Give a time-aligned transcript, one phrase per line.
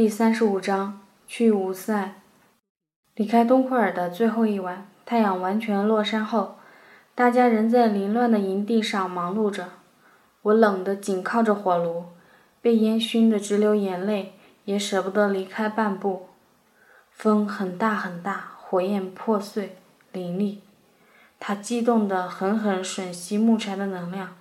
[0.00, 2.20] 第三十五章去无塞。
[3.16, 6.54] 离开东库尔的最后一晚，太阳完全落山后，
[7.16, 9.70] 大家仍在凌乱的营地上忙碌着。
[10.42, 12.04] 我冷得紧靠着火炉，
[12.62, 14.34] 被烟熏得直流眼泪，
[14.66, 16.28] 也舍不得离开半步。
[17.10, 19.78] 风很大很大，火焰破碎
[20.12, 20.62] 凌厉，
[21.40, 24.36] 它激动地狠狠吮吸木柴的能量，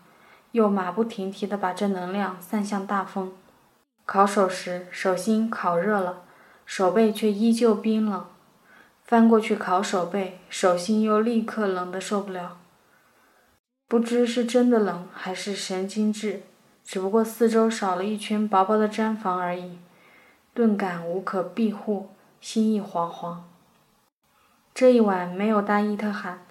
[0.52, 3.32] 又马不停蹄地把这能量散向大风。
[4.08, 6.22] 烤手时，手心烤热了，
[6.66, 8.26] 手背却依旧冰冷。
[9.04, 12.58] 翻过去烤手背，手心又立刻冷得受不了。
[13.86, 16.44] 不知是真的冷，还是神经质，
[16.86, 19.78] 只不过四周少了一圈薄薄的毡房而已，
[20.54, 22.08] 顿感无可庇护，
[22.40, 23.40] 心意惶惶。
[24.74, 26.46] 这一晚没有搭伊特罕，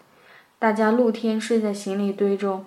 [0.58, 2.66] 大家露天睡在行李堆中。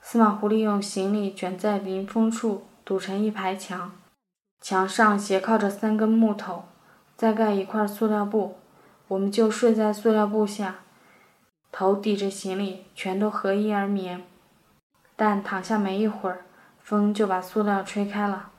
[0.00, 3.97] 司马狐狸用行李卷在临风处，堵成一排墙。
[4.60, 6.64] 墙上斜靠着三根木头，
[7.16, 8.58] 再盖一块塑料布，
[9.06, 10.80] 我们就睡在塑料布下，
[11.70, 14.24] 头抵着行李，全都合衣而眠。
[15.16, 16.42] 但躺下没一会儿，
[16.80, 18.50] 风就把塑料吹开了，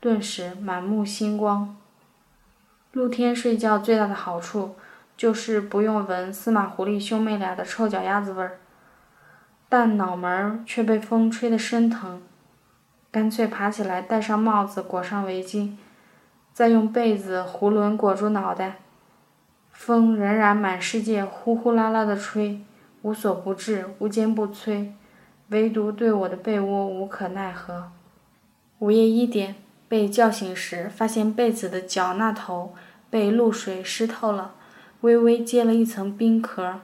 [0.00, 1.76] 顿时满目星光。
[2.92, 4.74] 露天睡觉最大的好处，
[5.16, 8.58] 就是不用闻司马狐狸兄妹俩的臭脚丫子味儿，
[9.68, 12.22] 但脑门儿却被风吹得生疼。
[13.12, 15.76] 干脆爬起来，戴上帽子，裹上围巾，
[16.54, 18.78] 再用被子囫囵裹住脑袋。
[19.70, 22.62] 风仍然满世界呼呼啦啦的吹，
[23.02, 24.92] 无所不至，无坚不摧，
[25.48, 27.92] 唯独对我的被窝无可奈何。
[28.78, 29.56] 午夜一点
[29.88, 32.72] 被叫醒时，发现被子的脚那头
[33.10, 34.54] 被露水湿透了，
[35.02, 36.80] 微微结了一层冰壳。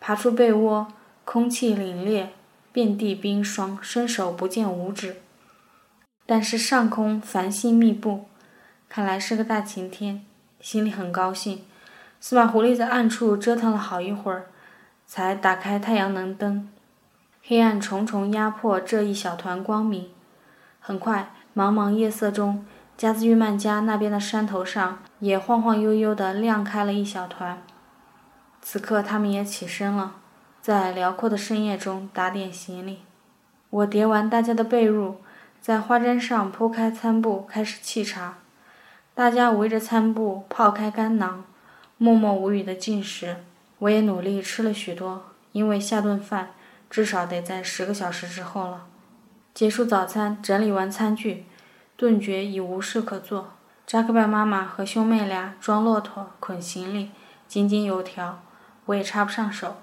[0.00, 0.88] 爬出被窝，
[1.26, 2.28] 空气凛冽，
[2.72, 5.16] 遍地冰霜，伸手不见五指。
[6.26, 8.24] 但是上空繁星密布，
[8.88, 10.24] 看来是个大晴天，
[10.58, 11.64] 心里很高兴。
[12.18, 14.46] 司马狐狸在暗处折腾了好一会儿，
[15.06, 16.70] 才打开太阳能灯。
[17.42, 20.08] 黑暗重重压迫这一小团光明。
[20.80, 22.64] 很快，茫茫夜色中，
[22.96, 27.62] 加兹玉曼家那边的山头上也晃晃悠悠地亮开了一小团。
[28.62, 30.14] 此刻，他们也起身了，
[30.62, 33.00] 在辽阔的深夜中打点行李。
[33.68, 35.16] 我叠完大家的被褥。
[35.64, 38.36] 在花毡上铺开餐布，开始沏茶。
[39.14, 41.42] 大家围着餐布泡开干囊，
[41.96, 43.38] 默默无语的进食。
[43.78, 46.50] 我也努力吃了许多，因为下顿饭
[46.90, 48.84] 至少得在十个小时之后了。
[49.54, 51.46] 结束早餐，整理完餐具，
[51.96, 53.54] 顿觉已无事可做。
[53.86, 57.10] 扎克拜妈妈和兄妹俩装骆驼、捆行李、
[57.48, 58.42] 井井有条，
[58.84, 59.76] 我也插不上手，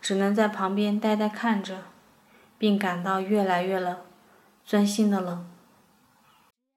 [0.00, 1.78] 只能在旁边呆呆看着，
[2.56, 3.96] 并感到越来越冷。
[4.66, 5.46] 钻心的冷，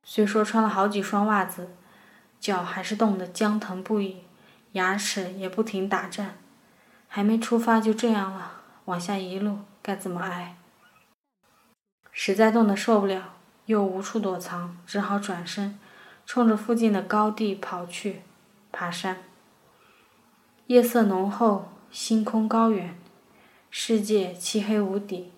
[0.03, 1.69] 虽说穿了好几双袜子，
[2.37, 4.23] 脚还是冻得僵疼不已，
[4.73, 6.37] 牙齿也不停打颤。
[7.07, 10.57] 还没出发就这样了，往下一路该怎么挨？
[12.11, 13.35] 实在冻得受不了，
[13.67, 15.79] 又无处躲藏，只好转身，
[16.25, 18.23] 冲着附近的高地跑去，
[18.73, 19.23] 爬山。
[20.65, 22.99] 夜色浓厚，星空高远，
[23.71, 25.31] 世界漆黑无底，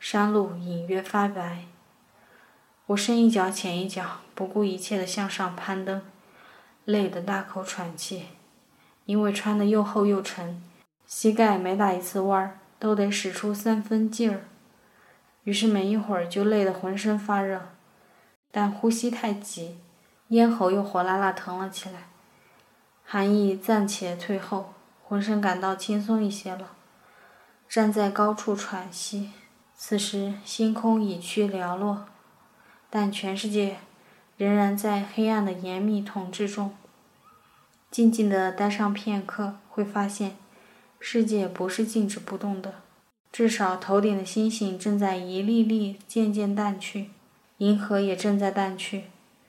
[0.00, 1.66] 山路隐约发白。
[2.88, 6.02] 我深一脚浅一脚，不顾一切地向上攀登，
[6.84, 8.26] 累得大口喘气。
[9.06, 10.62] 因为穿的又厚又沉，
[11.06, 14.44] 膝盖每打一次弯儿都得使出三分劲儿，
[15.44, 17.70] 于是没一会儿就累得浑身发热。
[18.50, 19.78] 但呼吸太急，
[20.28, 22.08] 咽喉又火辣辣疼了起来。
[23.02, 26.72] 寒意暂且退后，浑身感到轻松一些了。
[27.66, 29.32] 站在高处喘息，
[29.74, 32.06] 此时星空已去寥落。
[32.94, 33.78] 但全世界
[34.36, 36.72] 仍然在黑暗的严密统治中。
[37.90, 40.36] 静静地待上片刻，会发现
[41.00, 42.74] 世界不是静止不动的。
[43.32, 47.10] 至少头顶的星星正在一粒粒渐渐淡去，
[47.58, 49.06] 银河也正在淡去。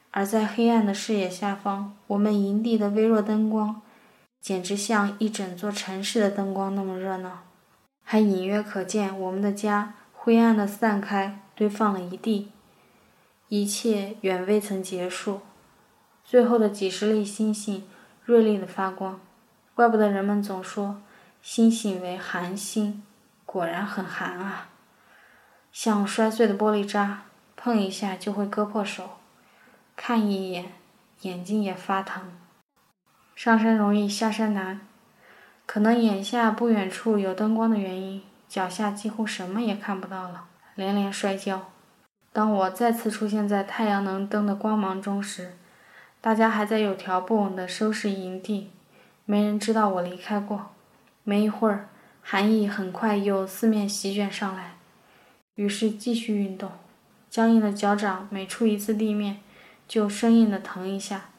[0.09, 3.79] 而在黑暗的视野下方，我们营地的微弱灯光，
[4.41, 7.43] 简直像一整座城市的灯光那么热闹。
[8.03, 12.49] 还隐约可见我们的家灰暗的散开，堆放了一地。
[13.47, 15.41] 一切远未曾结束，
[16.23, 17.87] 最后的几十粒星星
[18.23, 19.19] 锐利的发光，
[19.75, 21.01] 怪不得人们总说
[21.43, 23.03] 星星为寒星，
[23.45, 24.69] 果然很寒啊！
[25.71, 27.25] 像摔碎的玻璃渣，
[27.55, 29.17] 碰一下就会割破手，
[29.95, 30.73] 看一眼
[31.21, 32.23] 眼睛也发疼。
[33.35, 34.81] 上山容易下山难，
[35.67, 41.69] 可能眼下不远处有灯光的原因，脚下几乎什么也看不到了，连连摔跤。
[42.35, 45.53] 当我再次出现在太阳能灯的光芒中时，
[46.19, 48.71] 大家还在有条不紊地收拾营地，
[49.23, 50.71] 没人知道我离开过。
[51.23, 51.87] 没一会儿，
[52.21, 54.75] 寒意很快又四面席卷上来，
[55.55, 56.71] 于是继续运动。
[57.29, 59.37] 僵硬的脚掌每触一次地面，
[59.87, 61.29] 就生硬地疼一下。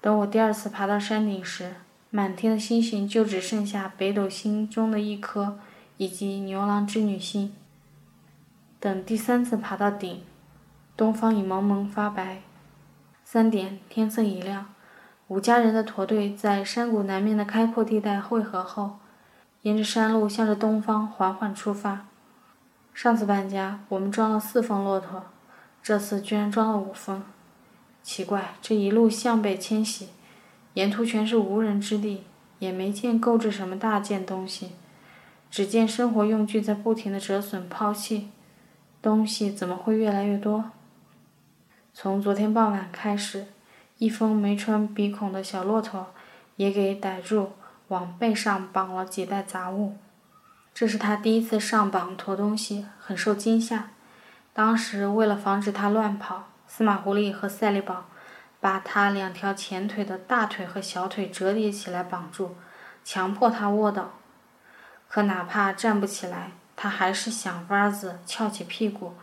[0.00, 1.74] 等我第二次爬到山顶时，
[2.08, 5.58] 满天的星星就只剩下北斗星中的一颗，
[5.98, 7.54] 以及牛郎织女星。
[8.84, 10.20] 等第三次爬到顶，
[10.94, 12.42] 东方已蒙蒙发白。
[13.24, 14.74] 三点，天色一亮，
[15.28, 18.98] 五家人的驼队在山谷南面的开阔地带汇合后，
[19.62, 22.04] 沿着山路向着东方缓缓出发。
[22.92, 25.24] 上次搬家，我们装了四峰骆驼，
[25.82, 27.22] 这次居然装了五峰。
[28.02, 30.10] 奇怪，这一路向北迁徙。
[30.74, 32.24] 沿途全是无人之地，
[32.58, 34.72] 也没见购置什么大件东西，
[35.50, 38.28] 只见生活用具在不停的折损抛弃。
[39.04, 40.70] 东西怎么会越来越多？
[41.92, 43.48] 从昨天傍晚开始，
[43.98, 46.06] 一峰没穿鼻孔的小骆驼
[46.56, 47.52] 也给逮住，
[47.88, 49.98] 往背上绑了几袋杂物。
[50.72, 53.90] 这是他第一次上绑驮东西，很受惊吓。
[54.54, 58.06] 当时为了防止他乱跑，司马狐狸和赛利宝。
[58.58, 62.56] 把他两条前腿的大腿和小腿折叠起来绑住，
[63.04, 64.12] 强迫他卧倒。
[65.06, 69.14] 可哪怕站不起来，他还是想法子翘起屁股，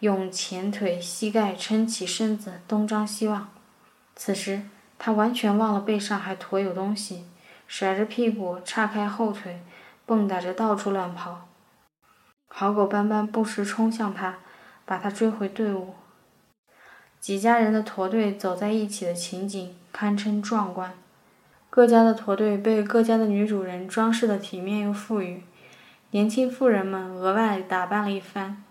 [0.00, 3.48] 用前腿、膝盖撑起身子，东张西望。
[4.14, 4.62] 此时，
[4.98, 7.26] 他完全忘了背上还驮有东西，
[7.66, 9.62] 甩着屁股，叉开后腿，
[10.06, 11.48] 蹦跶着到处乱跑。
[12.48, 14.38] 好狗斑斑不时冲向他，
[14.86, 15.94] 把他追回队伍。
[17.20, 20.94] 几家人的驼队走在一起的情景堪称壮观。
[21.68, 25.42] 各家的驼队被各家的女主人装饰得体面又富裕，
[26.16, 28.64] 年轻妇人们额外打扮了一番，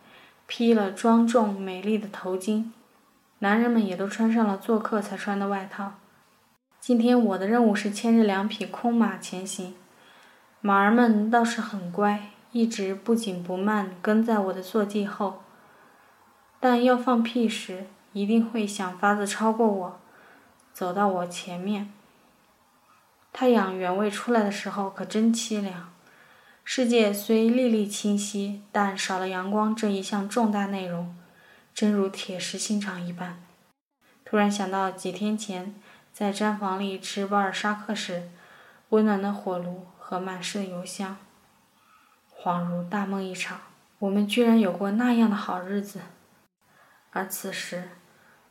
[0.47, 2.71] 披了庄重美丽的头巾，
[3.37, 5.91] 男人们也都穿上了做客才穿的外套。
[6.79, 9.75] 今天我的任务是牵着两匹空马前行，
[10.59, 15.43] 马儿们倒是很乖，一直不紧不慢跟在我的坐骑后，
[16.59, 17.85] 但要放屁时。
[18.13, 19.99] 一定会想法子超过我，
[20.73, 21.91] 走到我前面。
[23.31, 25.89] 太阳原未出来的时候可真凄凉，
[26.67, 31.15] 世界虽历历清晰，但少了阳光这一项重大内容，
[31.75, 33.41] 真如铁石心肠一般。
[34.25, 35.75] 突然想到几天前
[36.11, 38.31] 在毡房里吃巴尔沙克时，
[38.89, 41.17] 温暖的火炉和满室的油香，
[42.35, 43.61] 恍如大梦一场。
[43.99, 46.01] 我们居然有过那样的好日子，
[47.11, 47.89] 而此时。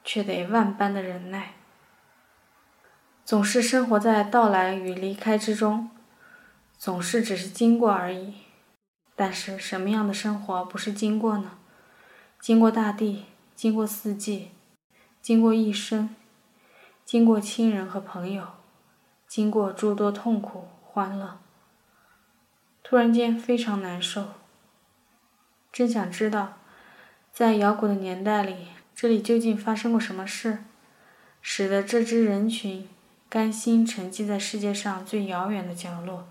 [0.06, 1.54] 却得万般的忍耐，
[3.24, 5.88] 总是生活在到来与离开之中，
[6.78, 8.34] 总是只是经过而已。
[9.16, 11.58] 但是什么样的生活不是经过呢？
[12.40, 14.50] 经过大地，经过四季，
[15.22, 16.14] 经过一生，
[17.04, 18.46] 经过亲人和朋友，
[19.28, 21.38] 经过诸多痛苦、欢乐。
[22.82, 24.26] 突然间非常难受，
[25.72, 26.58] 真想知道，
[27.32, 28.68] 在摇滚的年代里。
[28.94, 30.64] 这里究竟发生过什么事，
[31.42, 32.88] 使得这支人群
[33.28, 36.28] 甘心沉寂在世界上最遥远的角落，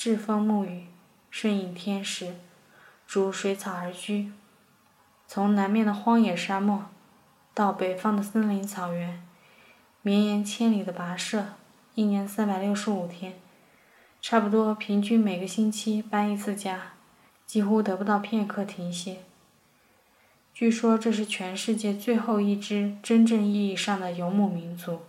[0.00, 0.86] 栉风沐雨，
[1.28, 2.36] 顺应天时，
[3.04, 4.30] 逐水草而居？
[5.26, 6.84] 从南面的荒野沙漠，
[7.52, 9.20] 到北方的森林草原，
[10.00, 11.54] 绵延千里的跋涉，
[11.96, 13.40] 一年三百六十五天，
[14.20, 16.92] 差不多平均每个星期搬一次家，
[17.44, 19.24] 几乎得不到片刻停歇。
[20.54, 25.00] 据说这是全世界最后一支真正意义上的游牧民族。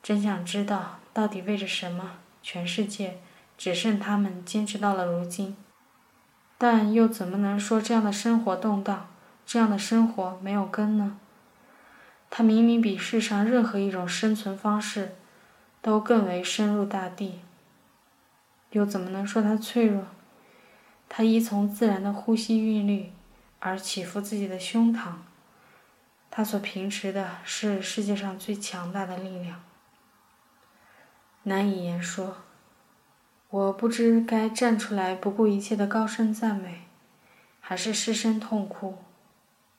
[0.00, 3.18] 真想知道，到底为着什么，全世界
[3.58, 5.54] 只剩他们坚持到了如今？
[6.56, 9.10] 但又怎么能说这样的生活动荡，
[9.44, 11.18] 这样的生活没有根呢？
[12.30, 15.16] 它明明比世上任何一种生存方式
[15.82, 17.40] 都更为深入大地。
[18.70, 20.06] 又怎么能说它脆弱？
[21.08, 23.12] 它依从自然的呼吸韵律。
[23.60, 25.14] 而起伏自己的胸膛，
[26.30, 29.60] 他所凭持的是世界上最强大的力量，
[31.42, 32.36] 难以言说。
[33.50, 36.82] 我不知该站出来不顾一切的高声赞美，
[37.60, 38.98] 还是失声痛哭，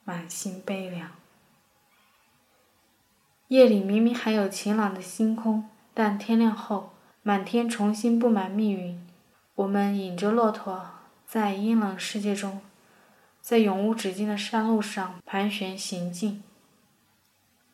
[0.02, 1.12] 满心悲凉。
[3.46, 9.06] 夜里明明还有晴朗的星空，但天亮后，满天重新布满密云。
[9.54, 10.90] 我们引着骆驼，
[11.26, 12.60] 在阴冷世界中。
[13.40, 16.42] 在永无止境的山路上盘旋行进。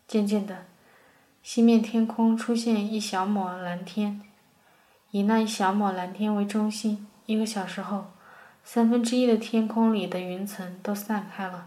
[0.07, 0.67] 渐渐的，
[1.43, 4.23] 西面天空出现一小抹蓝天，
[5.11, 7.07] 以那一小抹蓝天为中心。
[7.27, 8.13] 一个小时后，
[8.63, 11.67] 三分之一的天空里的云层都散开了，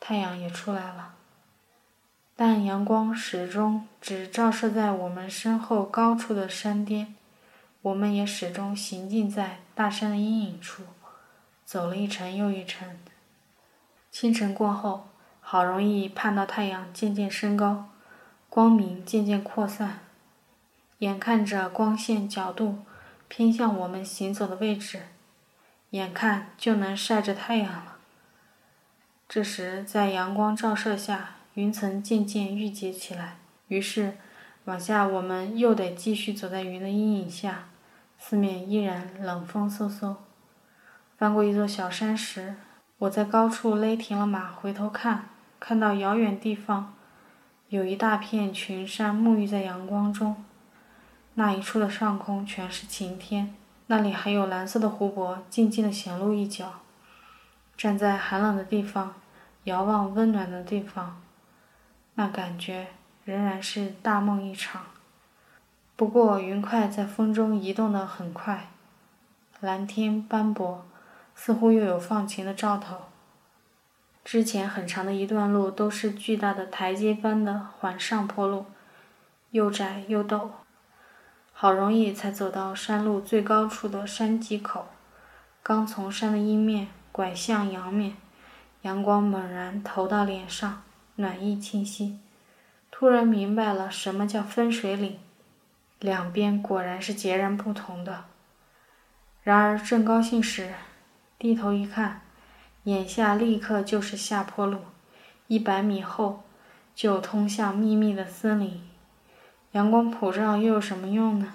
[0.00, 1.14] 太阳也出来了。
[2.36, 7.14] 但阳光始终只照射在我们身后高处的山巅，
[7.82, 10.82] 我们也始终行进在大山的阴影处，
[11.64, 12.98] 走了一程又一程。
[14.10, 15.08] 清晨过后，
[15.40, 17.90] 好容易盼到太阳渐渐升高，
[18.48, 20.00] 光明渐渐扩散，
[20.98, 22.78] 眼看着光线角度
[23.28, 25.02] 偏向我们行走的位置，
[25.90, 27.96] 眼看就能晒着太阳了。
[29.28, 34.18] 这时，在阳光照射下，云层渐渐郁结起来，于是
[34.64, 37.68] 往下我们又得继续走在云的阴影下，
[38.18, 40.16] 四面依然冷风嗖嗖。
[41.16, 42.56] 翻过一座小山时，
[42.98, 46.94] 我在高处勒停了马，回头看，看到遥远地方
[47.68, 50.44] 有一大片群山沐浴在阳光中，
[51.34, 53.54] 那一处的上空全是晴天，
[53.88, 56.80] 那里还有蓝色的湖泊静静地显露一角。
[57.76, 59.14] 站在寒冷的地方，
[59.64, 61.20] 遥望温暖的地方。
[62.14, 62.86] 那感觉
[63.24, 64.84] 仍然是大梦一场，
[65.96, 68.68] 不过云块在风中移动得很快，
[69.58, 70.86] 蓝天斑驳，
[71.34, 72.96] 似乎又有放晴的兆头。
[74.24, 78.66] 之前很长的一段路都是巨大的台阶般的缓上坡路，
[79.50, 80.48] 又窄又陡，
[81.54, 84.88] 好容易才走到山路最高处的山脊口，
[85.62, 88.16] 刚从山的阴面拐向阳面，
[88.82, 90.82] 阳光猛然投到脸上。
[91.16, 92.18] 暖意清晰，
[92.90, 95.20] 突然明白了什么叫分水岭，
[96.00, 98.24] 两边果然是截然不同的。
[99.44, 100.74] 然而正高兴时，
[101.38, 102.22] 低头一看，
[102.82, 104.78] 眼下立刻就是下坡路，
[105.46, 106.42] 一百米后
[106.96, 108.82] 就通向密密的森林。
[109.74, 111.54] 阳光普照又有什么用呢？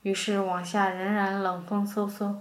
[0.00, 2.36] 于是往下仍然冷风嗖嗖。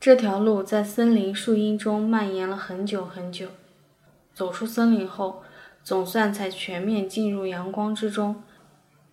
[0.00, 3.48] 这条路在森林树荫中蔓延了很久很久。
[4.32, 5.42] 走出森林后，
[5.84, 8.42] 总算才全面进入阳光之中，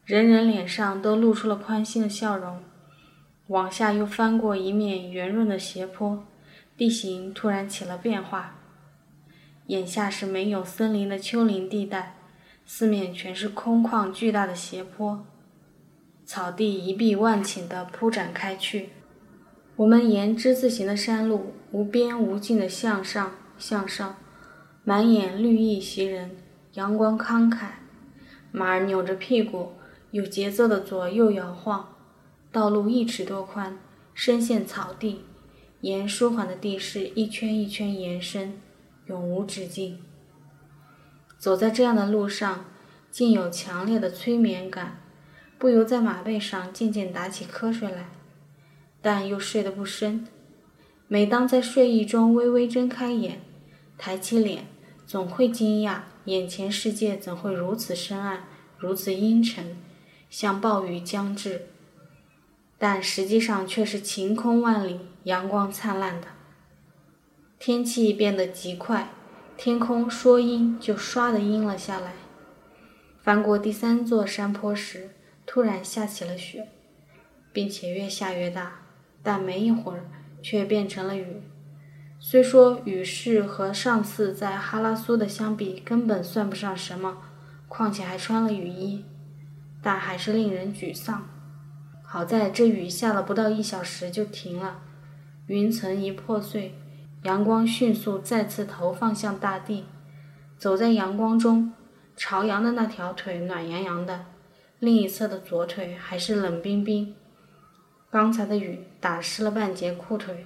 [0.06, 2.64] 人人脸上都露出了宽心的笑容。
[3.48, 6.26] 往下又翻过一面圆润的斜坡，
[6.78, 8.56] 地形突然起了变化。
[9.68, 12.15] 眼下是没有森林的丘陵地带，
[12.68, 15.24] 四面全是空旷巨大的斜坡，
[16.26, 18.90] 草地一碧万顷地铺展开去。
[19.76, 24.16] 我们沿之字形的山路无边无尽地向上，向上。
[24.84, 26.38] 满眼绿意袭人，
[26.74, 27.68] 阳光慷慨，
[28.52, 29.74] 马儿扭着屁股，
[30.12, 31.94] 有节奏的左右摇晃。
[32.52, 33.78] 道路一尺多宽，
[34.14, 35.22] 深陷草地，
[35.82, 38.60] 沿舒缓的地势一圈一圈延伸，
[39.08, 40.00] 永无止境。
[41.46, 42.66] 走在这样的路上，
[43.12, 45.00] 竟有强烈的催眠感，
[45.60, 48.10] 不由在马背上渐渐打起瞌睡来，
[49.00, 50.26] 但又睡得不深。
[51.08, 53.44] 每当在睡意中微微睁开眼，
[53.96, 54.66] 抬起脸。
[55.06, 58.46] 总会惊讶，眼前世界怎会如此深暗，
[58.80, 59.78] 如此阴沉，
[60.32, 61.68] 像暴雨将至。
[62.80, 66.26] 但实际上却是晴空万里，阳光灿烂的。
[67.60, 69.14] 天气变得极快，
[69.58, 72.14] 天空说阴就唰的阴了下来。
[73.22, 75.12] 翻过第三座山坡时，
[75.46, 76.68] 突然下起了雪，
[77.54, 78.82] 并且越下越大，
[79.24, 80.06] 但没一会儿
[80.44, 81.42] 却变成了雨。
[82.20, 87.18] 虽说雨势和上次在哈拉苏的相比根本算不上什么，
[87.68, 89.06] 况且还穿了雨衣，
[89.82, 91.28] 但还是令人沮丧。
[92.04, 94.82] 好在这雨下了不到一小时就停了，
[95.48, 96.76] 云层一破碎，
[97.26, 99.86] 阳光迅速再次投放向大地。
[100.60, 101.74] 走在阳光中，
[102.16, 104.26] 朝阳的那条腿暖洋洋的，
[104.78, 107.16] 另一侧的左腿还是冷冰冰。
[108.12, 110.46] 刚才的雨打湿了半截裤腿。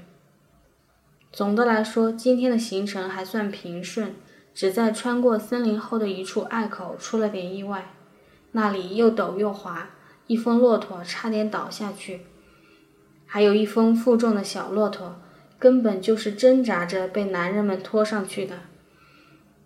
[1.33, 4.15] 总的来说，今天的行程还算平顺，
[4.53, 7.91] 只在穿过森林后的一处隘口出了点意外。
[8.53, 9.89] 那里又陡又滑，
[10.27, 12.21] 一峰骆驼差点倒下去，
[13.25, 15.19] 还有一峰负重的小骆驼，
[15.59, 18.61] 根本就是挣扎着被男人们拖上去的。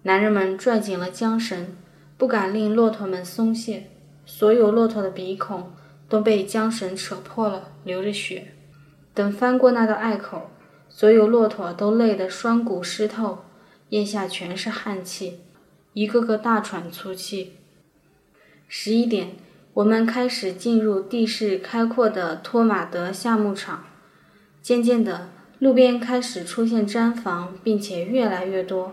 [0.01, 1.77] 男人们拽紧了缰绳，
[2.17, 3.91] 不敢令骆驼们松懈，
[4.25, 5.71] 所有骆驼的鼻孔
[6.09, 8.53] 都被缰绳扯破了，流着血。
[9.13, 10.49] 等翻过那道隘口。
[10.95, 13.45] 所有骆驼都累得双骨湿透，
[13.89, 15.39] 腋下全是汗气，
[15.93, 17.53] 一个个大喘粗气。
[18.67, 19.31] 十一点，
[19.73, 23.85] 我们开始进入地势开阔的托马德夏牧场。
[24.61, 25.29] 渐渐的，
[25.63, 28.91] 路边开始出现毡房，并且越来越多。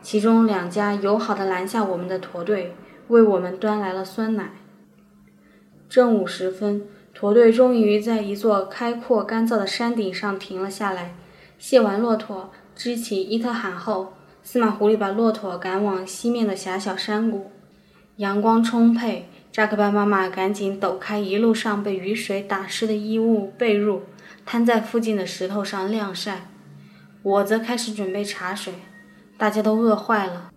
[0.00, 2.74] 其中两家友好的拦下我们的驼队，
[3.08, 4.52] 为我们端来了酸奶。
[5.90, 6.86] 正午时分。
[7.12, 11.14] 驼队终于在一座开阔干燥的山顶上停了下来，
[11.58, 17.50] 卸完骆驼，支起伊特罕后，司马狐狸把骆驼赶往西面的狭小山谷。
[18.16, 24.00] 阳光充沛，扎克巴妈妈赶紧抖开一路上被雨水打湿的衣物被褥，
[24.44, 26.48] 摊在附近的石头上晾晒。
[27.22, 28.74] 我则开始准备茶水。
[29.36, 30.52] 大家都饿坏了。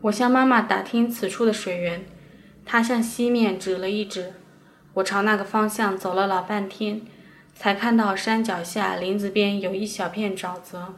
[0.00, 2.04] 我向妈妈打听此处的水源，
[2.64, 4.34] 她向西面指了一指。
[4.94, 7.02] 我朝那个方向走了老半天，
[7.54, 10.94] 才看到山脚下林子边有一小片沼泽。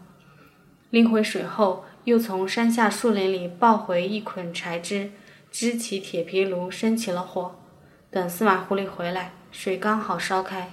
[0.89, 5.11] 拎回水后，又从山下树林里抱回一捆柴枝，
[5.51, 7.61] 支起铁皮炉，生起了火。
[8.11, 10.73] 等司马狐狸回来，水刚好烧开。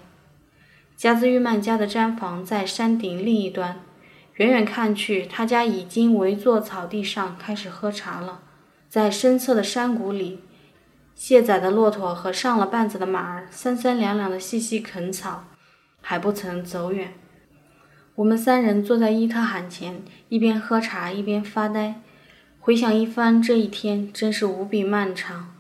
[0.97, 3.81] 加兹玉曼家的毡房在山顶另一端，
[4.37, 8.39] 远远看去，他家已经围坐草地上开始喝茶了。
[8.89, 10.39] 在深侧的山谷里，
[11.13, 15.43] 卸载的骆驼和上了绊子的马儿三三两两的细细啃草，
[16.01, 17.13] 还不曾走远。
[18.15, 22.01] 我们三人坐在伊特罕前，一边喝茶一边发呆，
[22.59, 25.53] 回想一番这一天，真是无比漫长。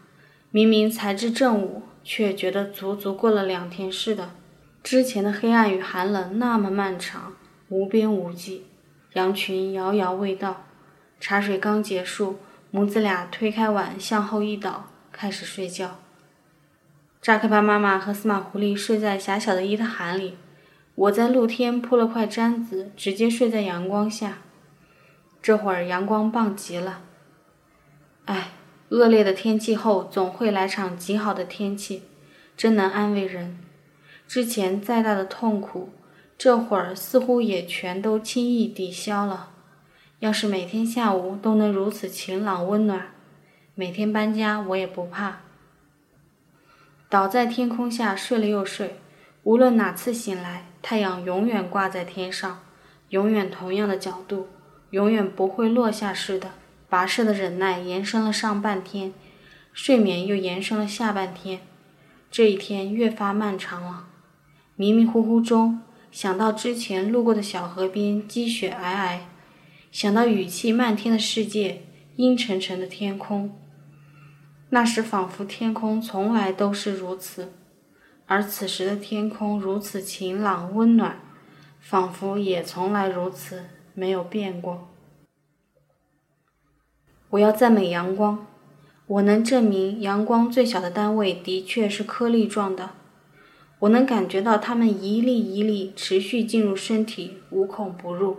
[0.49, 4.31] 明明才至正午，却觉得足足过了两天似的。
[4.89, 7.33] 之前的黑暗与寒冷那么漫长，
[7.67, 8.67] 无边无际。
[9.15, 10.63] 羊群遥遥未到，
[11.19, 12.39] 茶水刚结束，
[12.71, 15.99] 母子俩推开碗，向后一倒，开始睡觉。
[17.21, 20.37] 扎克巴妈妈和司马狐狸睡在狭小的伊特罕里。
[20.95, 24.37] 我在露天铺了块毡子，直接睡在阳光下。
[25.41, 27.01] 这会儿阳光棒极了。
[28.23, 28.51] 唉，
[28.87, 32.03] 恶劣的天气后总会来场极好的天气，
[32.55, 33.59] 真能安慰人。
[34.27, 35.89] 之前再大的痛苦，
[36.37, 39.51] 这会儿似乎也全都轻易抵消了。
[40.19, 43.11] 要是每天下午都能如此晴朗温暖，
[43.75, 45.39] 每天搬家我也不怕。
[47.07, 48.99] 倒在天空下睡了又睡，
[49.43, 50.65] 无论哪次醒来。
[50.81, 52.61] 太阳永远挂在天上，
[53.09, 54.47] 永远同样的角度，
[54.91, 56.51] 永远不会落下似的。
[56.89, 59.13] 跋涉的忍耐延伸了上半天，
[59.73, 61.61] 睡眠又延伸了下半天。
[62.31, 64.05] 这一天越发漫长了。
[64.79, 69.19] 迷迷糊糊中，想到之前路过的小河边积雪皑皑，
[69.91, 71.81] 想到雨气漫天的世界，
[72.15, 73.59] 阴沉沉的天空。
[74.69, 77.53] 那时仿佛天空从来都是如此。
[78.27, 81.21] 而此时的天空如此晴朗温暖，
[81.79, 83.63] 仿佛也从来如此
[83.95, 84.89] 没有变过。
[87.31, 88.45] 我要赞美阳光，
[89.07, 92.91] 我能证明阳光最小的单位的确是颗粒状的。
[93.79, 98.37] 我能感觉到它们一粒一粒持续进入身体，无孔不入，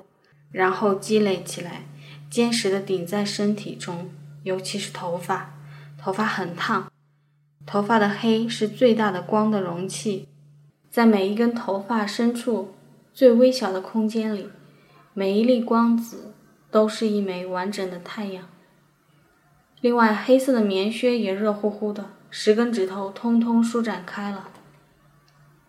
[0.51, 1.87] 然后积累起来，
[2.29, 4.11] 坚实的顶在身体中，
[4.43, 5.55] 尤其是头发，
[5.97, 6.91] 头发很烫。
[7.65, 10.27] 头发的黑是最大的光的容器，
[10.91, 12.75] 在每一根头发深处
[13.13, 14.49] 最微小的空间里，
[15.15, 16.35] 每一粒光子
[16.71, 18.49] 都是一枚完整的太阳。
[19.81, 24.49] 另外，黑色的棉靴也热乎乎的，十根指头通通舒展开了。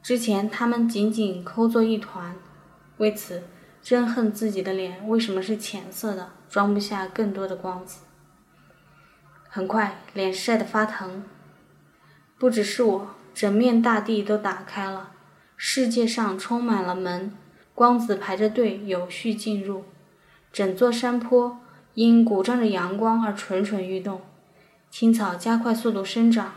[0.01, 2.35] 之前他们紧紧抠作一团，
[2.97, 3.43] 为此
[3.81, 8.01] 真恨自己的脸为什么是浅色的，装不下更多的光子。
[9.49, 11.23] 很快，脸晒得发疼。
[12.37, 15.11] 不只是我，整面大地都打开了，
[15.57, 17.35] 世界上充满了门，
[17.75, 19.83] 光子排着队有序进入，
[20.53, 21.59] 整座山坡
[21.95, 24.21] 因鼓胀着阳光而蠢蠢欲动，
[24.89, 26.53] 青草加快速度生长，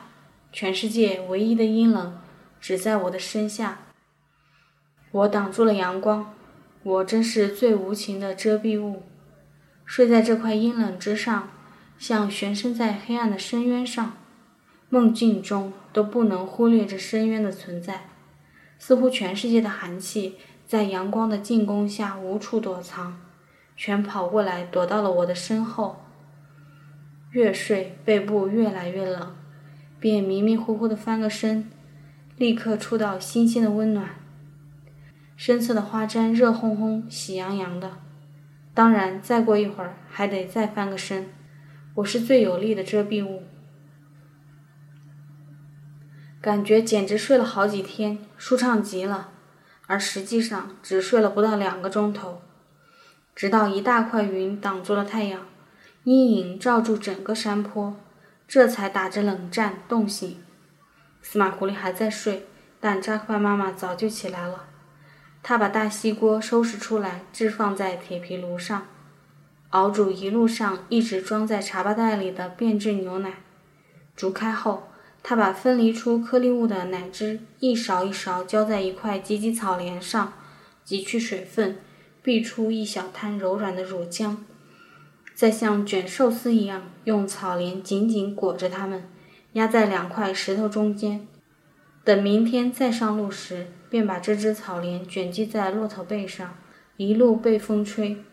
[0.53, 2.21] 全世界唯一的阴冷
[2.63, 3.81] 只在我的身下，
[5.11, 6.33] 我挡住了阳光，
[6.85, 9.03] 我真是最无情的遮蔽物，
[9.85, 11.51] 睡在这块阴冷之上，
[11.99, 14.13] 像悬身在黑暗的深渊上。
[14.89, 18.09] 梦境中都不能忽略这深渊的存在，
[18.79, 23.19] 似乎全世界的寒气在阳光的进攻下无处躲藏，
[23.77, 26.05] 全跑过来躲到了我的身后。
[27.33, 29.35] 越睡背部越来越冷，
[29.99, 31.69] 便迷迷糊糊的翻个身，
[32.37, 34.11] 立刻触到新鲜的温暖。
[35.37, 37.99] 深色的花毡热烘烘、喜洋洋的，
[38.73, 41.29] 当然再过一会儿还得再翻个身。
[41.97, 43.43] 我是最有力的遮蔽物。
[46.41, 49.31] 感觉简直睡了好几天，舒畅极了，
[49.87, 52.43] 而实际上只睡了不到两个钟头。
[53.35, 55.47] 直到一大块云挡住了太阳，
[56.05, 57.97] 阴影罩住整个山坡，
[58.47, 60.37] 这才打着冷战冻醒。
[61.23, 62.47] 司马狐狸还在睡，
[62.81, 64.65] 但扎克巴妈妈早就起来了。
[65.43, 68.87] 她把大锡锅收拾出来，置放在铁皮炉上，
[69.71, 73.35] 熬煮一路上一直装在茶包袋里的变质牛奶。
[74.15, 74.89] 煮开后。
[75.25, 80.33] 他把分离出颗粒物的奶汁一勺一勺浇在一块芨芨草帘上，
[80.85, 81.79] 挤去水分，
[82.25, 84.39] 逼出一小滩柔软的乳浆，
[85.33, 89.09] 再像卷寿司一样用草帘紧紧裹着它们，
[89.53, 91.27] 压在两块石头中间。
[92.05, 96.55] 等明天再上路时，便把这只草帘卷系在骆驼背上，
[96.97, 98.25] 一路被风吹。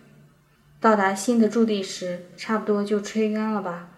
[0.79, 3.89] 到达新的驻地时，差不多就吹干了吧。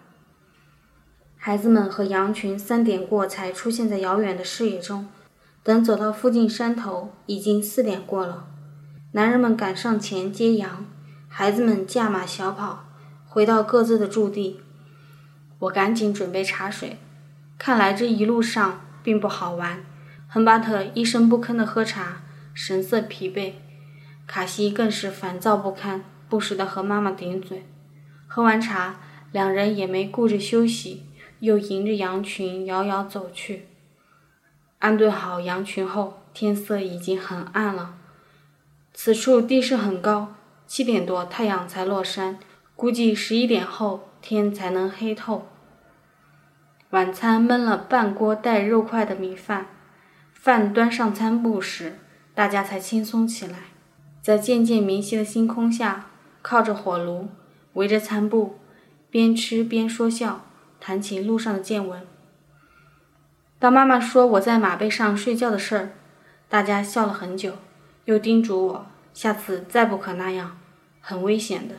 [1.36, 5.08] 孩子们和羊群三点过才出现在遥远的视野中。
[5.64, 8.48] 等走到附近山头，已经四点过了。
[9.12, 10.86] 男人们赶上前接羊，
[11.28, 12.84] 孩子们驾马小跑，
[13.28, 14.60] 回到各自的驻地。
[15.60, 16.98] 我赶紧准备茶水。
[17.64, 19.84] 看来这一路上并不好玩。
[20.26, 22.22] 亨巴特一声不吭地喝茶，
[22.52, 23.52] 神色疲惫。
[24.26, 27.64] 卡西更是烦躁不堪，不时地和妈妈顶嘴。
[28.26, 28.96] 喝完茶，
[29.30, 31.06] 两人也没顾着休息，
[31.38, 33.68] 又迎着羊群遥遥走去。
[34.80, 37.94] 安顿好羊群后，天色已经很暗了。
[38.92, 40.34] 此处地势很高，
[40.66, 42.40] 七点多太阳才落山，
[42.74, 45.46] 估计十一点后天才能黑透。
[46.92, 49.68] 晚餐焖了半锅带肉块的米饭，
[50.34, 51.98] 饭端上餐布时，
[52.34, 53.60] 大家才轻松起来。
[54.20, 56.10] 在渐渐明晰的星空下，
[56.42, 57.30] 靠着火炉，
[57.72, 58.58] 围着餐布，
[59.10, 60.44] 边吃边说笑，
[60.80, 62.06] 谈起路上的见闻。
[63.58, 65.92] 当妈妈说我在马背上睡觉的事儿，
[66.50, 67.54] 大家笑了很久，
[68.04, 70.58] 又叮嘱我下次再不可那样，
[71.00, 71.76] 很危险的。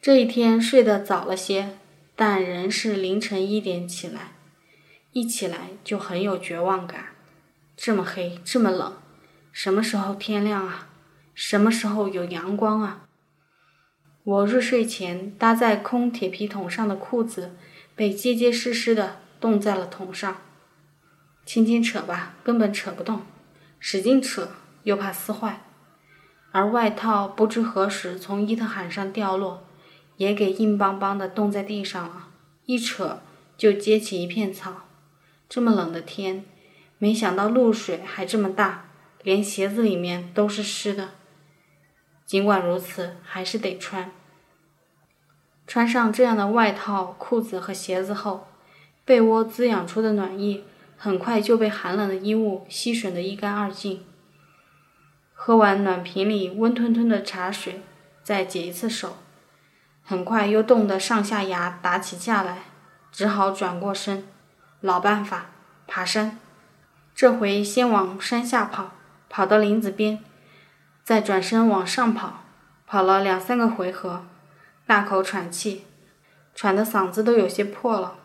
[0.00, 1.76] 这一天睡得早了些，
[2.24, 4.34] 但仍是凌晨一点起来，
[5.10, 7.06] 一起来就很有绝望感。
[7.76, 8.96] 这么黑，这么冷，
[9.50, 10.86] 什么时候天亮啊？
[11.34, 13.08] 什么时候有阳光啊？
[14.22, 17.56] 我入睡前搭在空铁皮桶上的裤子
[17.96, 20.36] 被结结实实的冻在了桶上。
[21.44, 23.22] 轻轻扯吧，根本扯不动；
[23.80, 24.52] 使劲扯，
[24.84, 25.64] 又怕撕坏。
[26.52, 29.66] 而外套不知何时从伊特罕上掉落，
[30.22, 32.28] 也给硬邦邦的冻在地上了。
[32.66, 33.20] 一扯
[33.58, 34.88] 就结起一片草。
[35.48, 36.44] 这么冷的天，
[36.98, 38.84] 没想到露水还这么大，
[39.24, 41.08] 连鞋子里面都是湿的。
[42.24, 44.12] 尽管如此，还是得穿。
[45.66, 48.46] 穿上这样的外套、裤子和鞋子后，
[49.04, 50.62] 被窝滋养出的暖意。
[50.96, 54.04] 很快就被寒冷的衣物吸吮得一干二净。
[55.32, 57.82] 喝完暖瓶里温吞吞的茶水，
[58.22, 59.16] 再解一次手，
[60.04, 62.64] 很快又冻得上下牙打起架来，
[63.10, 64.26] 只好转过身。
[64.80, 65.46] 老办法，
[65.86, 66.38] 爬山。
[67.14, 68.92] 这回先往山下跑，
[69.28, 70.18] 跑到林子边，
[71.04, 72.42] 再转身往上跑，
[72.86, 74.26] 跑了两三个回合，
[74.86, 75.84] 大口喘气，
[76.54, 78.16] 喘得嗓子都有些破了。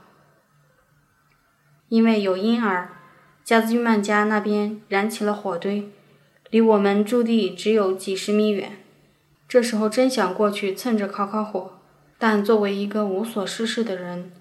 [1.89, 2.89] 因为有婴儿，
[3.43, 5.91] 加兹曼家那边燃起了火堆，
[6.49, 8.83] 离我们驻地只有几十米远。
[9.47, 11.79] 这时候真想过去蹭着烤烤火，
[12.17, 14.31] 但作为一个无所事事的人，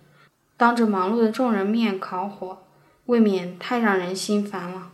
[0.56, 2.64] 当着忙碌的众人面烤火，
[3.06, 4.90] 未免太让人心烦了。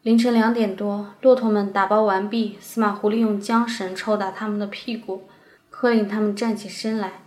[0.00, 5.24] 凌晨两点多，骆驼们打包完毕，司马狐狸用缰绳抽打他们的屁股，
[5.68, 7.22] 喝令他们站起身来。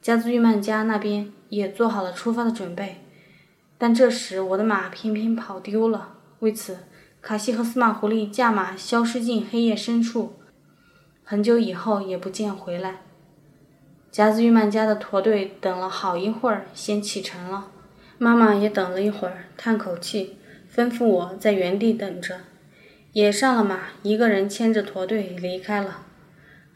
[0.00, 3.04] 加兹玉曼家那边也做好了出发的准备。
[3.76, 6.78] 但这时我的马偏偏跑丢了，为此
[7.20, 10.34] 卡西和司马狐狸驾马消失进黑夜深处，
[11.30, 13.02] 很久以后也不见回来。
[14.10, 17.68] 夹子玉曼家的驼队等了好一会儿，先启程了。
[18.18, 20.38] 妈妈也等了一会儿，叹口气，
[20.74, 22.40] 吩咐我在原地等着，
[23.12, 26.04] 也上了马，一个人牵着驼队离开了。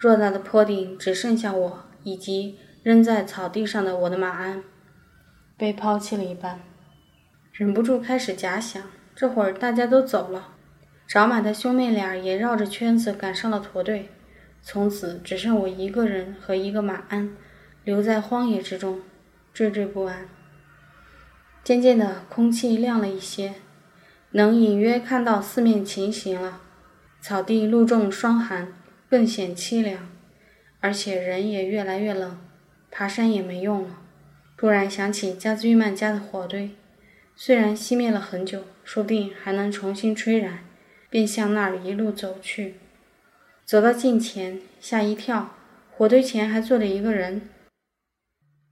[0.00, 4.62] 偌大的坡顶只剩下我以及扔在草地上的我的马鞍，
[5.56, 6.60] 被抛弃了一般。
[7.52, 8.80] 忍不住开始假想，
[9.16, 10.50] 这会儿大家都走了，
[11.08, 14.10] 找马的兄妹俩也绕着圈子赶上了驼队，
[14.66, 17.36] 从此只剩我一个人和一个马鞍，
[17.84, 19.02] 留在荒野之中，
[19.54, 20.26] 惴惴不安。
[21.62, 23.56] 渐渐的，空气亮了一些，
[24.30, 26.62] 能隐约看到四面情形了。
[27.20, 28.72] 草地露重霜寒，
[29.08, 30.08] 更显凄凉，
[30.80, 32.38] 而且人也越来越冷，
[32.90, 34.00] 爬山也没用了。
[34.56, 36.70] 突然想起加兹玉曼家的火堆。
[37.36, 40.60] 虽然熄灭了很久，说不定还能重新吹燃，
[41.10, 42.76] 便向那儿一路走去。
[43.64, 45.54] 走到近前，吓一跳，
[45.90, 47.48] 火堆前还坐着一个人。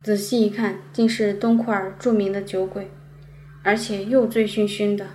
[0.03, 2.91] 仔细一看，竟是东库尔著名的酒鬼，
[3.63, 5.11] 而且又醉醺醺的。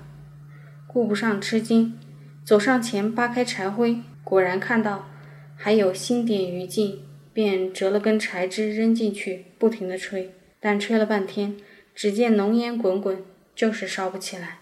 [0.87, 1.99] 顾不上吃惊，
[2.43, 5.07] 走上前扒开柴灰，果然看到
[5.55, 6.97] 还有星点余烬，
[7.31, 10.33] 便折了根柴枝扔进去，不停地吹。
[10.59, 11.55] 但吹了半天，
[11.93, 13.23] 只见浓烟滚滚。
[13.55, 14.59] 就是烧不起来，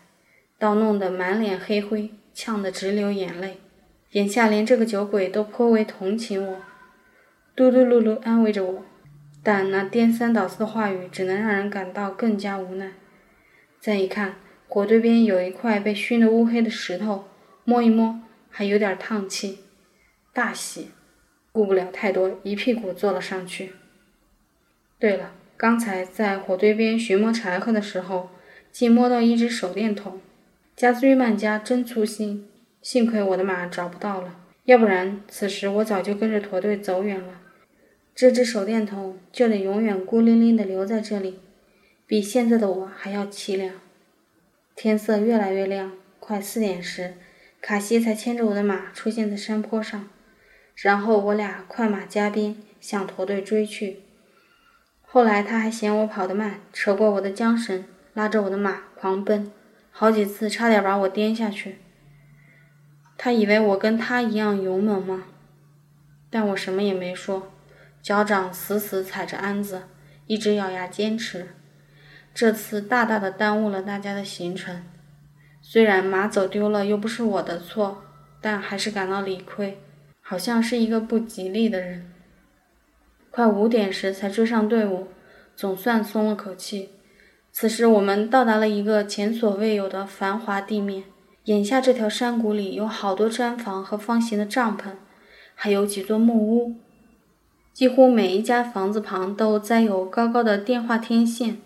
[0.57, 3.57] 倒弄得满脸黑灰，呛得直流眼泪。
[4.15, 6.61] 眼下连这个酒鬼都颇为同情我，
[7.53, 8.85] 嘟嘟噜噜安慰着我。
[9.43, 12.93] 但那颠三倒四的话语只能让人感到更加无奈。
[13.81, 14.35] 再一看，
[14.69, 17.25] 火堆边有一块被熏得乌黑的石头，
[17.65, 19.59] 摸一摸还有点烫气。
[20.31, 20.91] 大喜，
[21.51, 23.73] 顾不了太多，一屁股坐了上去。
[24.97, 28.29] 对了，刚才在火堆边寻摸柴禾的时候，
[28.71, 30.21] 竟摸到一只手电筒。
[30.73, 32.47] 加斯瑞曼家真粗心，
[32.85, 37.41] 幸亏我的马找不到了，要不然此时我早就跟着驼队走远了。
[38.13, 41.39] 这只手电筒就得永远孤零零地留在这里，
[42.05, 43.73] 比现在的我还要凄凉。
[44.75, 47.15] 天色越来越亮，快四点时，
[47.59, 50.07] 卡西才牵着我的马出现在山坡上，
[50.75, 54.01] 然后我俩快马加鞭向驼队追去。
[55.01, 59.51] 后来他还嫌我跑得慢，扯过我的缰绳，拉着我的马狂奔。
[59.89, 61.77] 好几次差点把我颠下去，
[63.25, 65.23] 他以为我跟他一样勇猛吗？
[66.29, 67.51] 但我什么也没说，
[67.99, 69.81] 脚掌死死踩着鞍子，
[70.27, 71.47] 一直咬牙坚持。
[72.35, 74.83] 这次大大的耽误了大家的行程。
[75.59, 78.03] 虽然马走丢了又不是我的错，
[78.39, 79.79] 但还是感到理亏，
[80.21, 82.11] 好像是一个不吉利的人。
[83.31, 85.07] 快五点时才追上队伍，
[85.55, 86.91] 总算松了口气。
[87.51, 91.05] 此时，我们到达了一个前所未有的繁华地面。
[91.45, 94.93] 眼下这条山谷里有好多毡房和方形的帐篷，
[95.53, 96.75] 还有几座木屋。
[97.71, 101.57] 几乎每一家房子旁都栽有高高的电话天线。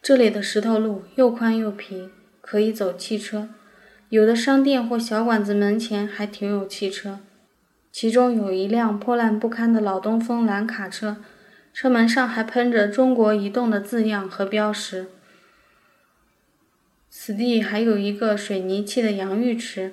[0.00, 3.48] 这里的石头路又宽又平，可以走汽车。
[4.10, 7.18] 有的商店或小馆子门前还停有汽车，
[7.90, 11.16] 其中有一辆破烂不堪的老东风蓝卡车。
[11.72, 15.06] 车门上还喷着“中国移动”的字样和标识。
[17.22, 19.92] 此地还有一个水泥砌的洋浴池，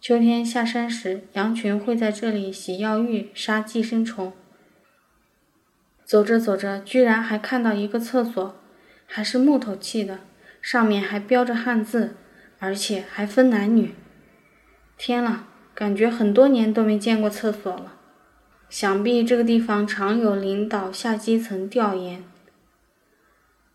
[0.00, 4.32] 秋天下山时，羊群会在这里洗药浴、杀寄生虫。
[6.02, 8.58] 走着走着，居然还看到一个厕所，
[9.04, 10.20] 还是木头砌的，
[10.62, 12.16] 上面还标着汉字，
[12.58, 13.94] 而且还分男女。
[14.96, 17.98] 天呐，感觉很多年都没见过厕所了。
[18.70, 22.24] 想必这个地方常有领导下基层调研。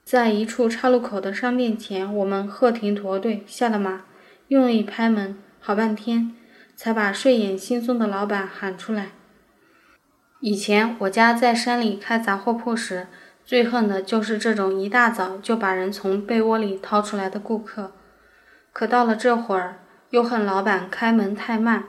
[0.08, 4.06] 在一处岔路口的商店前，我们喝停驼队，下了马，
[4.48, 6.34] 用力拍门，好半天
[6.78, 9.10] 才把睡眼惺忪的老板喊出来。
[10.39, 13.08] 以前我家在山里开杂货铺时，
[13.43, 17.91] 最恨的就是这种一大早就把人从被窝里掏出来的顾客。
[18.72, 19.80] 可到了这会儿，
[20.12, 21.84] 又恨老板开门太慢。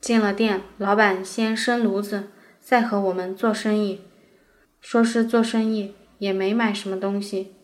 [0.00, 2.28] 进了店，老板先生炉子，
[2.60, 4.02] 再和我们做生意。
[4.80, 7.56] 说是做生意，也没买什么东西。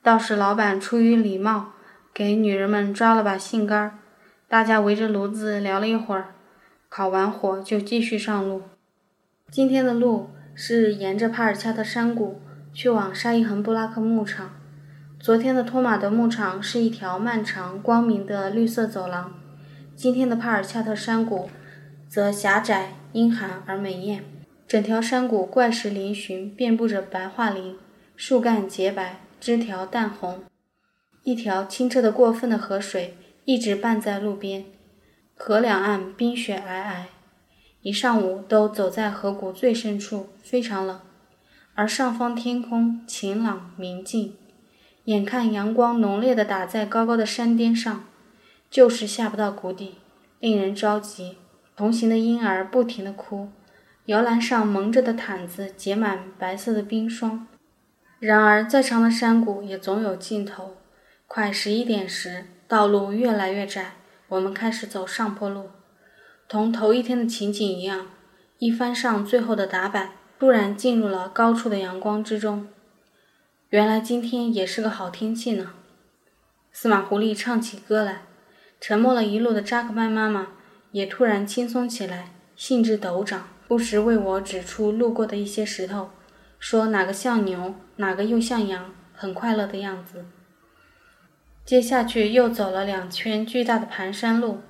[0.00, 1.72] 倒是老板出于礼貌，
[2.14, 3.98] 给女人们抓了把杏干儿，
[4.46, 6.36] 大家围着炉子聊了一会儿，
[6.88, 8.62] 烤完火就继续上路。
[9.50, 12.40] 今天的路是沿着帕尔恰特山谷
[12.72, 14.52] 去往沙伊恒布拉克牧场。
[15.18, 19.34] 昨天的托马德牧场是一条漫长光明的绿色走廊，
[19.96, 21.50] 今天的帕尔恰特山谷。
[22.08, 24.24] 则狭窄、阴寒而美艳。
[24.68, 27.76] 整条山谷怪石嶙峋，遍布着白桦林，
[28.18, 30.42] 树干洁白，枝条淡红。
[31.22, 34.64] 一条清澈的过分的河水一直伴在路边，
[35.34, 37.04] 河两岸冰雪皑皑。
[37.82, 40.98] 一上午都走在河谷最深处，非常冷。
[41.74, 44.34] 而上方天空晴朗明净，
[45.04, 48.06] 眼看阳光浓烈地打在高高的山巅上，
[48.70, 49.96] 就是下不到谷底，
[50.40, 51.36] 令人着急。
[51.76, 53.50] 同行的婴儿不停地哭，
[54.06, 57.46] 摇篮上蒙着的毯子结满白色的冰霜。
[58.18, 60.76] 然而，再长的山谷也总有尽头。
[61.26, 63.96] 快十一点时，道路越来越窄，
[64.28, 65.70] 我们开始走上坡路。
[66.48, 68.06] 同头一天的情景一样，
[68.58, 72.68] 一翻上最后的打板，突然进入了高处的阳光之中。
[73.68, 75.72] 原来今天也是个好天气呢。
[76.72, 78.22] 司马狐狸唱起歌来，
[78.80, 80.48] 沉默了一路的扎克曼妈妈。
[80.92, 86.08] 也突然轻松起来，兴致陡长，不时为我指出路过的一些石头，
[86.58, 90.24] 说哪个像牛，哪个又像羊，很快乐的样子。
[91.64, 94.60] 接下去又走了两圈巨大的盘山路，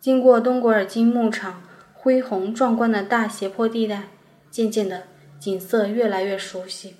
[0.00, 4.08] 经过东果尔金牧场恢宏壮观的大斜坡地带，
[4.50, 5.04] 渐渐的
[5.38, 6.96] 景色越来越熟悉，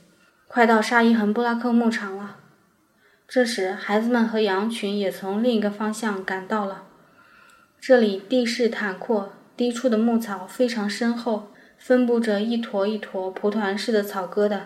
[0.46, 2.37] 快到沙伊恒布拉克牧场了。
[3.26, 6.85] 这时，孩子们和羊群也从另一个方向赶到了。
[7.81, 11.48] 这里地势坦阔，低处的牧草非常深厚，
[11.79, 14.61] 分布着一坨一坨蒲团似的草疙瘩。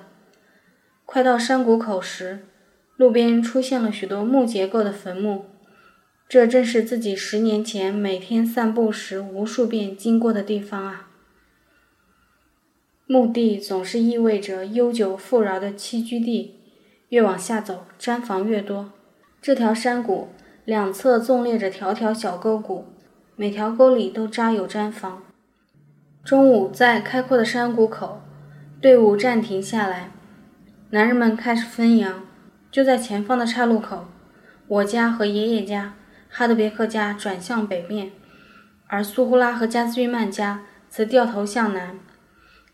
[1.15, 2.41] 快到山谷口时，
[2.97, 5.45] 路边出现了许多木结构的坟墓，
[6.29, 11.11] 这正是自己十年前每天散步时无数遍经过的地方啊！
[13.07, 16.59] 墓地总是意味着悠久富饶的栖居地。
[17.11, 18.91] 越往下走，毡房越多。
[19.41, 20.31] 这条山谷
[20.65, 22.87] 两侧纵列着条条小沟谷，
[23.37, 25.23] 每条沟里都扎有毡房。
[26.25, 28.21] 中午，在开阔的山谷口，
[28.81, 30.11] 队伍暂停下来，
[30.91, 32.25] 男人们开始分羊。
[32.71, 34.09] 就在前方的岔路口，
[34.67, 35.95] 我家和爷爷家、
[36.29, 38.11] 哈德别克家转向北面，
[38.89, 42.01] 而苏呼拉和加兹玉曼家则掉头向南。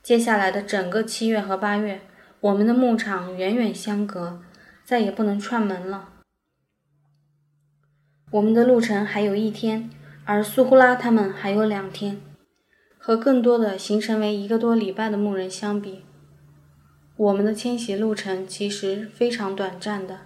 [0.02, 2.00] 接下来的整个七月和八月，
[2.40, 4.40] 我们的牧场远远相隔，
[4.84, 6.08] 再也不能串门了。
[8.30, 9.90] 我们的路程还有一天，
[10.24, 12.22] 而苏呼拉他们还有两天。
[12.96, 16.04] 和更多的形成为一个多礼拜的牧人相比，
[17.20, 20.20] 我们的迁徙路程其实非常短暂的。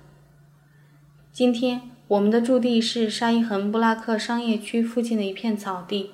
[1.33, 6.13] 今天我们的驻地是沙伊恒布拉克商业区附近的一片草地。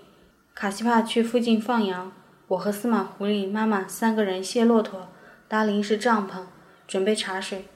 [0.54, 2.10] 卡西帕去附近放羊，
[2.48, 5.10] 我和司马狐狸妈妈三个人卸骆驼，
[5.46, 6.44] 搭临时帐篷，
[6.88, 7.66] 准备茶水。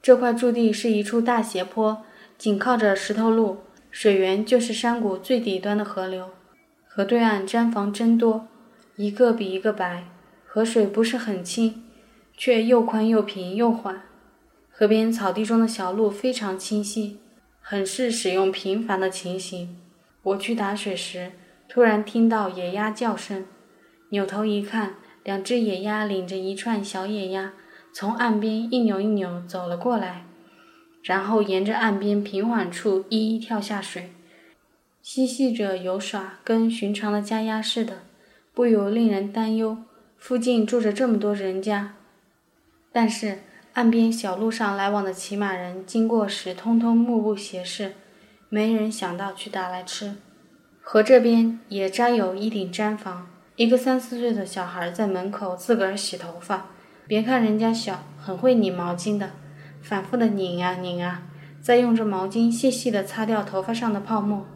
[0.00, 2.04] 这块驻地是一处大斜坡，
[2.38, 6.30] 紧靠着石头路，水源就是山谷最底端的河流。
[6.86, 8.46] 河对岸毡房真多，
[8.94, 10.04] 一个比一个白。
[10.46, 11.83] 河水不是很清，
[12.36, 14.02] 却又宽又平又缓。
[14.70, 17.18] 河边草地中的小路非常清晰，
[17.60, 19.76] 很是使用频繁的情形。
[20.22, 21.32] 我去打水时，
[21.68, 23.46] 突然听到野鸭叫声，
[24.08, 27.52] 扭头一看，两只野鸭领着一串小野鸭
[27.92, 30.26] 从岸边一扭一扭走了过来，
[31.02, 34.10] 然后沿着岸边平缓处一一跳下水。
[35.00, 38.02] 嬉戏着游耍，跟寻常的家鸭似的，
[38.54, 39.78] 不由令人担忧。
[40.16, 41.96] 附近住着这么多人家，
[42.94, 43.40] 但是
[43.72, 47.94] 岸边小路上来往的骑马人经过时，通通目不斜视，
[48.48, 50.14] 没人想到去打来吃。
[50.80, 53.26] 河这边也扎有一顶毡房，
[53.56, 56.66] 一个三四岁的小孩在门口自个儿洗头发。
[57.08, 59.30] 别看人家小，很会拧毛巾的，
[59.82, 61.24] 反复的拧啊拧啊，
[61.60, 64.46] 再用这毛巾细细的擦掉头发上的泡沫。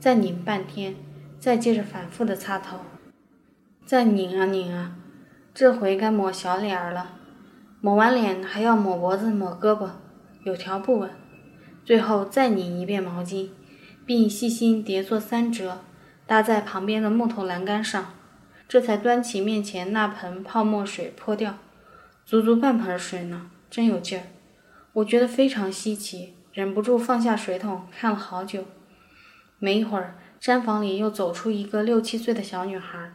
[0.00, 0.94] 再拧半天，
[1.38, 2.78] 再接着反复的擦头，
[3.84, 4.94] 再拧啊拧啊，
[5.52, 7.17] 这回该抹小脸儿了。
[7.80, 9.88] 抹完脸还要抹脖子、抹胳膊，
[10.42, 11.10] 有条不紊。
[11.84, 13.50] 最后再拧一遍毛巾，
[14.04, 15.78] 并细心叠做三折，
[16.26, 18.12] 搭在旁边的木头栏杆上，
[18.68, 21.56] 这才端起面前那盆泡沫水泼掉，
[22.24, 24.24] 足足半盆水呢，真有劲儿。
[24.94, 28.64] 我觉得非常稀奇，忍不住放下水桶看了好久。
[29.60, 33.12] 没一会儿，毡房里又走出一个六七岁的小女孩，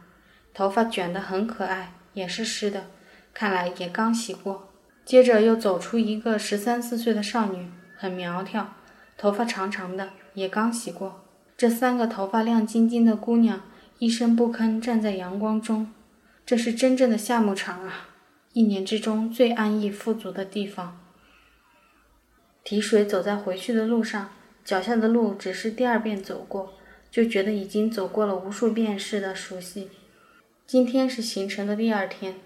[0.54, 2.86] 头发卷得很可爱，也是湿的，
[3.34, 4.68] 看来也刚洗过。
[5.04, 8.74] 接着又走出一个十三四岁的少女，很苗条，
[9.18, 11.24] 头发长长的，也刚洗过。
[11.56, 13.60] 这三个头发亮晶晶的姑娘
[13.98, 15.92] 一声不吭站在阳光中，
[16.46, 18.08] 这是真正的夏牧场啊，
[18.52, 20.98] 一年之中最安逸富足的地方。
[22.62, 24.30] 提水走在回去的路上。
[24.64, 26.72] 脚下的路只是第二遍走过，
[27.10, 29.90] 就觉得已经走过了无数遍似的熟悉。
[30.66, 32.36] 今天是行程的第二天，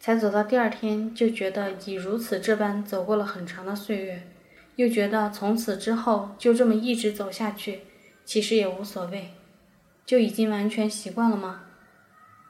[0.00, 4.26] 才走到第二天，就觉得已如此这般走过了很长的岁月，
[4.76, 7.80] 又觉得从此之后就这么一直走下去，
[8.24, 9.34] 其实也无所谓，
[10.06, 11.64] 就已经完全习惯了吗？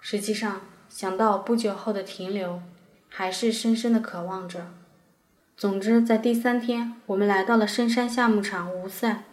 [0.00, 2.62] 实际上，想到不久后的停留，
[3.08, 4.68] 还是深深的渴望着。
[5.56, 9.24] 总之，在第三天，我们来到了深山夏牧场吴赛，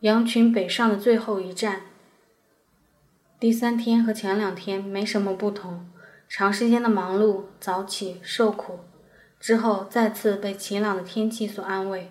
[0.00, 1.82] 羊群北上的最后一站。
[3.38, 5.86] 第三天和前两天没什么不同，
[6.28, 8.80] 长时间的忙碌、早起、受苦，
[9.38, 12.10] 之后再次被晴朗的天气所安慰，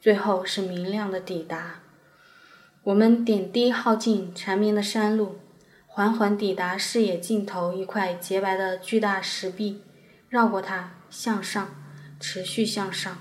[0.00, 1.80] 最后是明亮的抵达。
[2.84, 5.36] 我们点滴耗尽缠绵的山路，
[5.86, 9.82] 缓缓抵达视野尽头一块洁白的巨大石壁，
[10.28, 11.68] 绕过它向上。
[12.18, 13.18] 持续向上，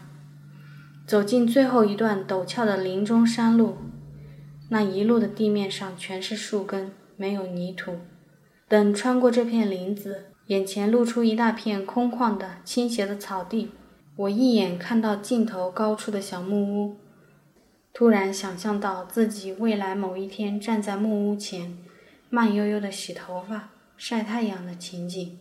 [1.05, 3.75] 走进最后一段陡峭的林中山路。
[4.69, 7.99] 那一路的地面上全是树根，没有泥土。
[8.69, 13.71] 等穿过这片林子，眼前露出一大片空旷的、倾斜的草地。
[14.15, 16.97] 我一眼看到尽头高处的小木屋，
[17.93, 21.77] 突然想象到自己未来某一天站在木屋前，
[22.29, 25.37] 慢悠悠地洗头发、晒太阳的情景。